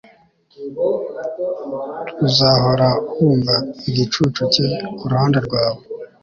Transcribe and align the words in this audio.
Uzahora 2.27 2.89
wumva 3.15 3.55
igicucu 3.89 4.41
cye 4.53 4.65
kuruhande 4.97 5.39
rwawe 5.45 5.81